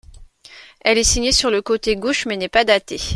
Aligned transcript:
Elle 0.83 0.97
est 0.97 1.03
signée 1.03 1.31
sur 1.31 1.51
le 1.51 1.61
côté 1.61 1.95
gauche 1.95 2.25
mais 2.25 2.35
n'est 2.35 2.49
pas 2.49 2.63
datée. 2.65 2.99